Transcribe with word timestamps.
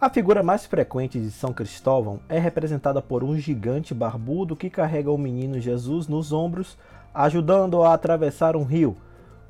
A 0.00 0.08
figura 0.08 0.42
mais 0.42 0.64
frequente 0.64 1.20
de 1.20 1.30
São 1.30 1.52
Cristóvão 1.52 2.20
é 2.26 2.38
representada 2.38 3.02
por 3.02 3.22
um 3.22 3.36
gigante 3.36 3.92
barbudo 3.92 4.56
que 4.56 4.70
carrega 4.70 5.12
o 5.12 5.18
menino 5.18 5.60
Jesus 5.60 6.08
nos 6.08 6.32
ombros, 6.32 6.78
ajudando-o 7.12 7.82
a 7.84 7.92
atravessar 7.92 8.56
um 8.56 8.64
rio. 8.64 8.96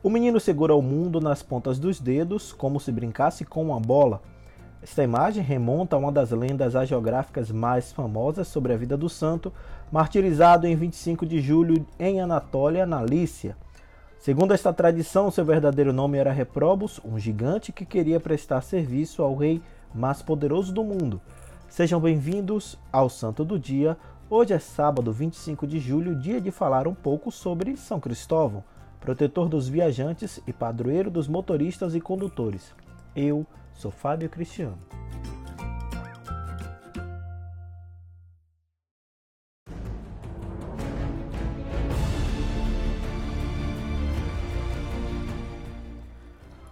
O 0.02 0.10
menino 0.10 0.40
segura 0.40 0.74
o 0.74 0.82
mundo 0.82 1.20
nas 1.20 1.40
pontas 1.40 1.78
dos 1.78 2.00
dedos, 2.00 2.52
como 2.52 2.80
se 2.80 2.90
brincasse 2.90 3.44
com 3.44 3.62
uma 3.62 3.78
bola. 3.78 4.20
Esta 4.82 5.04
imagem 5.04 5.40
remonta 5.40 5.94
a 5.94 6.00
uma 6.00 6.10
das 6.10 6.32
lendas 6.32 6.74
hagiográficas 6.74 7.52
mais 7.52 7.92
famosas 7.92 8.48
sobre 8.48 8.72
a 8.72 8.76
vida 8.76 8.96
do 8.96 9.08
santo, 9.08 9.52
martirizado 9.92 10.66
em 10.66 10.74
25 10.74 11.26
de 11.26 11.40
julho 11.40 11.86
em 11.96 12.20
Anatólia, 12.20 12.84
na 12.84 13.00
Lícia. 13.00 13.56
Segundo 14.18 14.52
esta 14.52 14.72
tradição, 14.72 15.30
seu 15.30 15.44
verdadeiro 15.44 15.92
nome 15.92 16.18
era 16.18 16.32
Reprobus, 16.32 17.00
um 17.04 17.20
gigante 17.20 17.70
que 17.70 17.86
queria 17.86 18.18
prestar 18.18 18.62
serviço 18.62 19.22
ao 19.22 19.36
rei 19.36 19.62
mais 19.94 20.22
poderoso 20.22 20.72
do 20.72 20.84
mundo. 20.84 21.20
Sejam 21.68 22.00
bem-vindos 22.00 22.78
ao 22.92 23.08
Santo 23.08 23.44
do 23.44 23.58
Dia. 23.58 23.96
Hoje 24.28 24.54
é 24.54 24.58
sábado, 24.58 25.12
25 25.12 25.66
de 25.66 25.78
julho, 25.78 26.14
dia 26.14 26.40
de 26.40 26.50
falar 26.50 26.86
um 26.86 26.94
pouco 26.94 27.30
sobre 27.30 27.76
São 27.76 27.98
Cristóvão, 27.98 28.62
protetor 29.00 29.48
dos 29.48 29.68
viajantes 29.68 30.40
e 30.46 30.52
padroeiro 30.52 31.10
dos 31.10 31.26
motoristas 31.26 31.94
e 31.94 32.00
condutores. 32.00 32.74
Eu 33.14 33.46
sou 33.74 33.90
Fábio 33.90 34.28
Cristiano. 34.28 34.99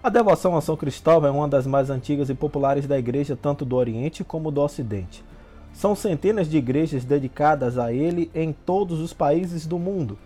A 0.00 0.08
devoção 0.08 0.56
a 0.56 0.60
São 0.60 0.76
Cristóvão 0.76 1.28
é 1.28 1.32
uma 1.32 1.48
das 1.48 1.66
mais 1.66 1.90
antigas 1.90 2.30
e 2.30 2.34
populares 2.34 2.86
da 2.86 2.96
Igreja, 2.96 3.36
tanto 3.36 3.64
do 3.64 3.74
Oriente 3.74 4.22
como 4.22 4.52
do 4.52 4.60
Ocidente. 4.60 5.24
São 5.72 5.96
centenas 5.96 6.48
de 6.48 6.56
igrejas 6.56 7.04
dedicadas 7.04 7.76
a 7.76 7.92
ele 7.92 8.30
em 8.32 8.52
todos 8.52 9.00
os 9.00 9.12
países 9.12 9.66
do 9.66 9.76
mundo. 9.76 10.16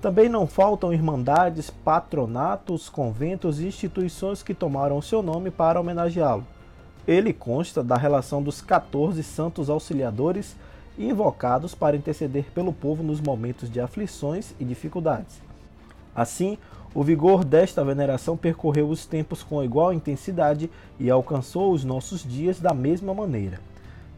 Também 0.00 0.28
não 0.28 0.46
faltam 0.46 0.92
irmandades, 0.92 1.70
patronatos, 1.70 2.88
conventos 2.88 3.58
e 3.58 3.66
instituições 3.66 4.44
que 4.44 4.54
tomaram 4.54 5.02
seu 5.02 5.24
nome 5.24 5.50
para 5.50 5.80
homenageá-lo. 5.80 6.46
Ele 7.06 7.32
consta 7.32 7.82
da 7.82 7.96
relação 7.96 8.40
dos 8.40 8.60
14 8.60 9.24
santos 9.24 9.68
auxiliadores 9.68 10.54
invocados 10.96 11.74
para 11.74 11.96
interceder 11.96 12.44
pelo 12.54 12.72
povo 12.72 13.02
nos 13.02 13.20
momentos 13.20 13.68
de 13.68 13.80
aflições 13.80 14.54
e 14.60 14.64
dificuldades. 14.64 15.40
Assim, 16.14 16.56
o 16.96 17.02
vigor 17.02 17.44
desta 17.44 17.84
veneração 17.84 18.38
percorreu 18.38 18.88
os 18.88 19.04
tempos 19.04 19.42
com 19.42 19.62
igual 19.62 19.92
intensidade 19.92 20.70
e 20.98 21.10
alcançou 21.10 21.70
os 21.70 21.84
nossos 21.84 22.24
dias 22.24 22.58
da 22.58 22.72
mesma 22.72 23.12
maneira. 23.12 23.60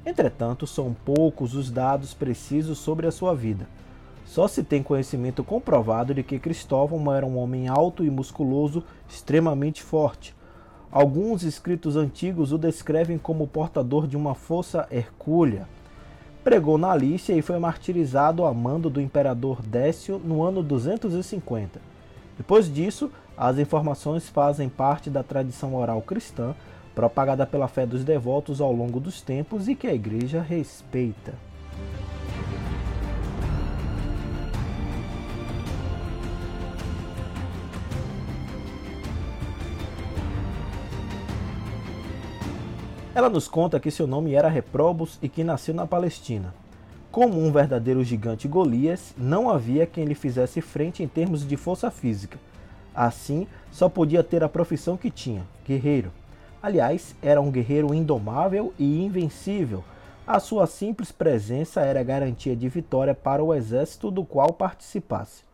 Entretanto, 0.06 0.64
são 0.64 0.94
poucos 1.04 1.56
os 1.56 1.72
dados 1.72 2.14
precisos 2.14 2.78
sobre 2.78 3.08
a 3.08 3.10
sua 3.10 3.34
vida. 3.34 3.66
Só 4.24 4.46
se 4.46 4.62
tem 4.62 4.80
conhecimento 4.80 5.42
comprovado 5.42 6.14
de 6.14 6.22
que 6.22 6.38
Cristóvão 6.38 7.12
era 7.12 7.26
um 7.26 7.36
homem 7.36 7.66
alto 7.66 8.04
e 8.04 8.10
musculoso, 8.10 8.84
extremamente 9.08 9.82
forte. 9.82 10.32
Alguns 10.88 11.42
escritos 11.42 11.96
antigos 11.96 12.52
o 12.52 12.58
descrevem 12.58 13.18
como 13.18 13.48
portador 13.48 14.06
de 14.06 14.16
uma 14.16 14.36
força 14.36 14.86
hercúlea. 14.88 15.66
Pregou 16.44 16.78
na 16.78 16.94
Lícia 16.94 17.32
e 17.32 17.42
foi 17.42 17.58
martirizado 17.58 18.44
a 18.44 18.54
mando 18.54 18.88
do 18.88 19.00
imperador 19.00 19.60
Décio 19.62 20.16
no 20.16 20.44
ano 20.44 20.62
250. 20.62 21.87
Depois 22.38 22.72
disso, 22.72 23.10
as 23.36 23.58
informações 23.58 24.28
fazem 24.28 24.68
parte 24.68 25.10
da 25.10 25.24
tradição 25.24 25.74
oral 25.74 26.00
cristã, 26.00 26.54
propagada 26.94 27.44
pela 27.44 27.66
fé 27.66 27.84
dos 27.84 28.04
devotos 28.04 28.60
ao 28.60 28.72
longo 28.72 29.00
dos 29.00 29.20
tempos 29.20 29.68
e 29.68 29.74
que 29.74 29.88
a 29.88 29.92
Igreja 29.92 30.40
respeita. 30.40 31.34
Ela 43.14 43.28
nos 43.28 43.48
conta 43.48 43.80
que 43.80 43.90
seu 43.90 44.06
nome 44.06 44.34
era 44.34 44.48
Reprobus 44.48 45.18
e 45.20 45.28
que 45.28 45.42
nasceu 45.42 45.74
na 45.74 45.88
Palestina. 45.88 46.54
Como 47.18 47.44
um 47.44 47.50
verdadeiro 47.50 48.04
gigante 48.04 48.46
Golias, 48.46 49.12
não 49.18 49.50
havia 49.50 49.84
quem 49.86 50.04
lhe 50.04 50.14
fizesse 50.14 50.60
frente 50.60 51.02
em 51.02 51.08
termos 51.08 51.44
de 51.44 51.56
força 51.56 51.90
física. 51.90 52.38
Assim, 52.94 53.48
só 53.72 53.88
podia 53.88 54.22
ter 54.22 54.44
a 54.44 54.48
profissão 54.48 54.96
que 54.96 55.10
tinha, 55.10 55.44
guerreiro. 55.66 56.12
Aliás, 56.62 57.16
era 57.20 57.40
um 57.40 57.50
guerreiro 57.50 57.92
indomável 57.92 58.72
e 58.78 59.04
invencível. 59.04 59.82
A 60.24 60.38
sua 60.38 60.64
simples 60.68 61.10
presença 61.10 61.80
era 61.80 62.04
garantia 62.04 62.54
de 62.54 62.68
vitória 62.68 63.16
para 63.16 63.42
o 63.42 63.52
exército 63.52 64.12
do 64.12 64.24
qual 64.24 64.52
participasse. 64.52 65.47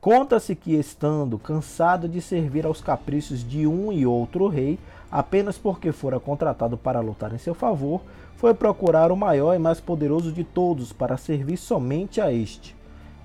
Conta-se 0.00 0.54
que, 0.56 0.72
estando 0.72 1.38
cansado 1.38 2.08
de 2.08 2.22
servir 2.22 2.64
aos 2.64 2.80
caprichos 2.80 3.46
de 3.46 3.66
um 3.66 3.92
e 3.92 4.06
outro 4.06 4.48
rei, 4.48 4.78
apenas 5.12 5.58
porque 5.58 5.92
fora 5.92 6.18
contratado 6.18 6.78
para 6.78 7.00
lutar 7.00 7.34
em 7.34 7.38
seu 7.38 7.54
favor, 7.54 8.00
foi 8.36 8.54
procurar 8.54 9.12
o 9.12 9.16
maior 9.16 9.54
e 9.54 9.58
mais 9.58 9.78
poderoso 9.78 10.32
de 10.32 10.42
todos 10.42 10.90
para 10.90 11.18
servir 11.18 11.58
somente 11.58 12.18
a 12.18 12.32
este. 12.32 12.74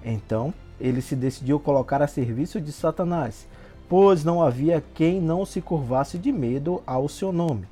Então, 0.04 0.54
ele 0.78 1.02
se 1.02 1.16
decidiu 1.16 1.62
colocar 1.62 2.02
a 2.02 2.08
serviço 2.08 2.60
de 2.60 2.74
Satanás, 2.74 3.48
pois 3.88 4.26
não 4.26 4.44
havia 4.44 4.84
quem 4.94 5.22
não 5.22 5.46
se 5.46 5.62
curvasse 5.62 6.18
de 6.18 6.34
medo 6.34 6.84
ao 6.86 7.08
seu 7.08 7.32
nome. 7.32 7.66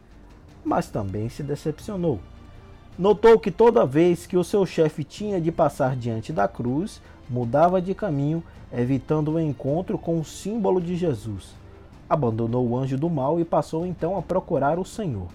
Mas 0.64 0.88
também 0.88 1.28
se 1.28 1.44
decepcionou. 1.44 2.22
Notou 2.98 3.40
que 3.40 3.50
toda 3.50 3.88
vez 3.88 4.28
que 4.28 4.38
o 4.38 4.44
seu 4.44 4.68
chefe 4.68 5.04
tinha 5.04 5.42
de 5.42 5.52
passar 5.52 5.96
diante 5.96 6.32
da 6.32 6.48
cruz, 6.48 7.02
mudava 7.28 7.82
de 7.82 7.96
caminho 7.96 8.44
evitando 8.72 9.32
o 9.32 9.40
encontro 9.40 9.98
com 9.98 10.20
o 10.20 10.26
símbolo 10.26 10.80
de 10.80 10.96
Jesus. 10.96 11.56
Abandonou 12.08 12.68
o 12.68 12.78
anjo 12.78 12.96
do 12.96 13.10
mal 13.10 13.40
e 13.40 13.46
passou 13.46 13.84
então 13.86 14.16
a 14.16 14.22
procurar 14.22 14.78
o 14.78 14.86
Senhor. 14.86 15.28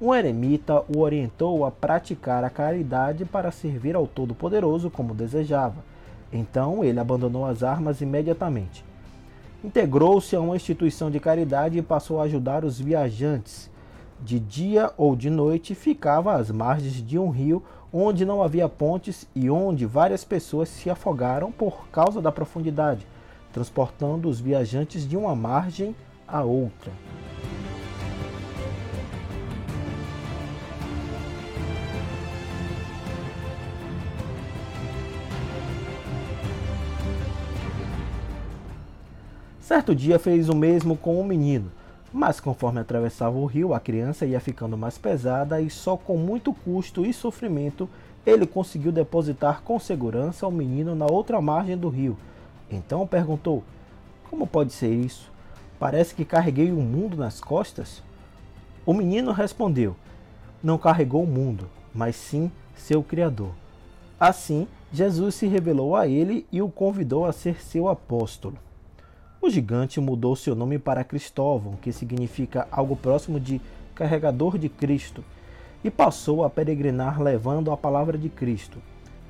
Um 0.00 0.14
eremita 0.14 0.84
o 0.88 1.00
orientou 1.00 1.64
a 1.64 1.70
praticar 1.70 2.44
a 2.44 2.50
caridade 2.50 3.24
para 3.24 3.50
servir 3.50 3.96
ao 3.96 4.06
Todo-Poderoso 4.06 4.88
como 4.88 5.14
desejava. 5.14 5.84
Então 6.32 6.84
ele 6.84 7.00
abandonou 7.00 7.44
as 7.44 7.64
armas 7.64 8.00
imediatamente. 8.00 8.84
Integrou-se 9.64 10.36
a 10.36 10.40
uma 10.40 10.56
instituição 10.56 11.10
de 11.10 11.18
caridade 11.18 11.78
e 11.78 11.82
passou 11.82 12.20
a 12.20 12.24
ajudar 12.24 12.64
os 12.64 12.78
viajantes. 12.78 13.70
De 14.22 14.40
dia 14.40 14.92
ou 14.96 15.14
de 15.14 15.28
noite 15.28 15.74
ficava 15.74 16.34
às 16.34 16.50
margens 16.50 16.94
de 16.94 17.18
um 17.18 17.30
rio 17.30 17.62
onde 17.92 18.24
não 18.24 18.42
havia 18.42 18.68
pontes 18.68 19.28
e 19.34 19.50
onde 19.50 19.86
várias 19.86 20.24
pessoas 20.24 20.68
se 20.68 20.88
afogaram 20.88 21.52
por 21.52 21.88
causa 21.88 22.20
da 22.22 22.32
profundidade, 22.32 23.06
transportando 23.52 24.28
os 24.28 24.40
viajantes 24.40 25.06
de 25.06 25.16
uma 25.16 25.34
margem 25.34 25.94
a 26.26 26.42
outra. 26.42 26.90
Certo 39.60 39.94
dia 39.94 40.18
fez 40.18 40.48
o 40.48 40.54
mesmo 40.54 40.96
com 40.96 41.20
o 41.20 41.24
menino 41.24 41.70
mas 42.14 42.38
conforme 42.38 42.78
atravessava 42.78 43.36
o 43.36 43.44
rio, 43.44 43.74
a 43.74 43.80
criança 43.80 44.24
ia 44.24 44.38
ficando 44.38 44.78
mais 44.78 44.96
pesada 44.96 45.60
e 45.60 45.68
só 45.68 45.96
com 45.96 46.16
muito 46.16 46.54
custo 46.54 47.04
e 47.04 47.12
sofrimento 47.12 47.90
ele 48.24 48.46
conseguiu 48.46 48.92
depositar 48.92 49.62
com 49.62 49.80
segurança 49.80 50.46
o 50.46 50.52
menino 50.52 50.94
na 50.94 51.06
outra 51.10 51.40
margem 51.40 51.76
do 51.76 51.88
rio. 51.88 52.16
Então 52.70 53.04
perguntou: 53.04 53.64
Como 54.30 54.46
pode 54.46 54.72
ser 54.72 54.94
isso? 54.94 55.28
Parece 55.76 56.14
que 56.14 56.24
carreguei 56.24 56.70
o 56.70 56.76
mundo 56.76 57.16
nas 57.16 57.40
costas. 57.40 58.00
O 58.86 58.94
menino 58.94 59.32
respondeu: 59.32 59.96
Não 60.62 60.78
carregou 60.78 61.24
o 61.24 61.26
mundo, 61.26 61.68
mas 61.92 62.14
sim 62.14 62.48
seu 62.76 63.02
Criador. 63.02 63.50
Assim, 64.20 64.68
Jesus 64.92 65.34
se 65.34 65.48
revelou 65.48 65.96
a 65.96 66.06
ele 66.06 66.46
e 66.52 66.62
o 66.62 66.68
convidou 66.68 67.26
a 67.26 67.32
ser 67.32 67.60
seu 67.60 67.88
apóstolo. 67.88 68.56
O 69.44 69.50
gigante 69.50 70.00
mudou 70.00 70.34
seu 70.34 70.54
nome 70.54 70.78
para 70.78 71.04
Cristóvão, 71.04 71.76
que 71.82 71.92
significa 71.92 72.66
algo 72.70 72.96
próximo 72.96 73.38
de 73.38 73.60
carregador 73.94 74.56
de 74.56 74.70
Cristo, 74.70 75.22
e 75.84 75.90
passou 75.90 76.42
a 76.42 76.48
peregrinar 76.48 77.20
levando 77.20 77.70
a 77.70 77.76
palavra 77.76 78.16
de 78.16 78.30
Cristo. 78.30 78.78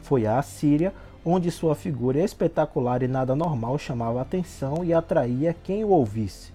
Foi 0.03 0.25
à 0.25 0.41
Síria, 0.41 0.95
onde 1.25 1.51
sua 1.51 1.75
figura 1.75 2.21
espetacular 2.21 3.03
e 3.03 3.09
nada 3.09 3.35
normal 3.35 3.77
chamava 3.77 4.21
a 4.21 4.23
atenção 4.23 4.85
e 4.85 4.95
atraía 4.95 5.53
quem 5.65 5.83
o 5.83 5.89
ouvisse. 5.89 6.53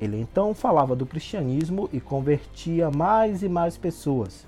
Ele 0.00 0.18
então 0.18 0.54
falava 0.54 0.96
do 0.96 1.04
cristianismo 1.04 1.90
e 1.92 2.00
convertia 2.00 2.90
mais 2.90 3.42
e 3.42 3.50
mais 3.50 3.76
pessoas. 3.76 4.46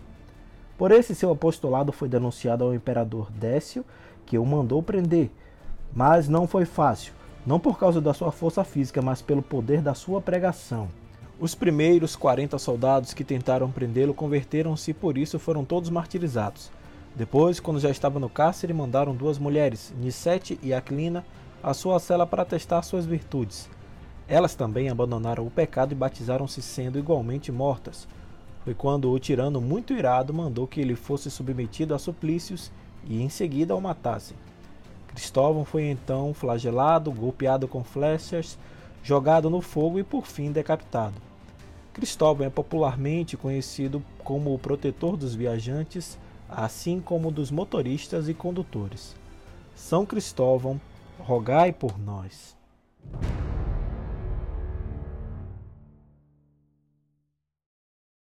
Por 0.78 0.92
esse 0.92 1.14
seu 1.14 1.30
apostolado 1.30 1.92
foi 1.92 2.08
denunciado 2.08 2.64
ao 2.64 2.74
imperador 2.74 3.30
Décio, 3.32 3.84
que 4.24 4.38
o 4.38 4.46
mandou 4.46 4.82
prender. 4.82 5.30
Mas 5.92 6.26
não 6.26 6.46
foi 6.46 6.64
fácil 6.64 7.15
não 7.46 7.60
por 7.60 7.78
causa 7.78 8.00
da 8.00 8.12
sua 8.12 8.32
força 8.32 8.64
física, 8.64 9.00
mas 9.00 9.22
pelo 9.22 9.40
poder 9.40 9.80
da 9.80 9.94
sua 9.94 10.20
pregação. 10.20 10.88
Os 11.38 11.54
primeiros 11.54 12.16
40 12.16 12.58
soldados 12.58 13.14
que 13.14 13.22
tentaram 13.22 13.70
prendê-lo 13.70 14.12
converteram-se 14.12 14.90
e 14.90 14.94
por 14.94 15.16
isso 15.16 15.38
foram 15.38 15.64
todos 15.64 15.90
martirizados. 15.90 16.70
Depois, 17.14 17.60
quando 17.60 17.78
já 17.78 17.90
estava 17.90 18.18
no 18.18 18.28
cárcere, 18.28 18.72
mandaram 18.72 19.14
duas 19.14 19.38
mulheres, 19.38 19.94
Nissete 19.98 20.58
e 20.62 20.74
Aquilina, 20.74 21.24
à 21.62 21.72
sua 21.72 21.98
cela 22.00 22.26
para 22.26 22.44
testar 22.44 22.82
suas 22.82 23.06
virtudes. 23.06 23.68
Elas 24.28 24.54
também 24.54 24.88
abandonaram 24.88 25.46
o 25.46 25.50
pecado 25.50 25.92
e 25.92 25.94
batizaram-se 25.94 26.60
sendo 26.60 26.98
igualmente 26.98 27.52
mortas. 27.52 28.08
Foi 28.64 28.74
quando 28.74 29.10
o 29.10 29.18
tirano, 29.18 29.60
muito 29.60 29.92
irado, 29.92 30.34
mandou 30.34 30.66
que 30.66 30.80
ele 30.80 30.96
fosse 30.96 31.30
submetido 31.30 31.94
a 31.94 31.98
suplícios 31.98 32.72
e 33.04 33.22
em 33.22 33.28
seguida 33.28 33.76
o 33.76 33.80
matassem. 33.80 34.36
Cristóvão 35.16 35.64
foi 35.64 35.84
então 35.84 36.34
flagelado, 36.34 37.10
golpeado 37.10 37.66
com 37.66 37.82
flechas, 37.82 38.58
jogado 39.02 39.48
no 39.48 39.62
fogo 39.62 39.98
e 39.98 40.04
por 40.04 40.26
fim 40.26 40.52
decapitado. 40.52 41.14
Cristóvão 41.94 42.46
é 42.46 42.50
popularmente 42.50 43.34
conhecido 43.34 44.02
como 44.18 44.52
o 44.52 44.58
protetor 44.58 45.16
dos 45.16 45.34
viajantes 45.34 46.18
assim 46.48 47.00
como 47.00 47.30
dos 47.30 47.50
motoristas 47.50 48.28
e 48.28 48.34
condutores. 48.34 49.16
São 49.74 50.04
Cristóvão, 50.04 50.78
rogai 51.18 51.72
por 51.72 51.98
nós. 51.98 52.54